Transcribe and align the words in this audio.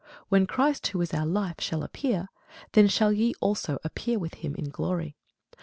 When 0.29 0.47
Christ, 0.47 0.87
who 0.87 1.01
is 1.01 1.13
our 1.13 1.27
life, 1.27 1.57
shall 1.61 1.83
appear, 1.83 2.29
then 2.71 2.87
shall 2.87 3.13
ye 3.13 3.35
also 3.39 3.77
appear 3.83 4.17
with 4.17 4.33
him 4.33 4.55
in 4.55 4.69
glory. 4.71 5.15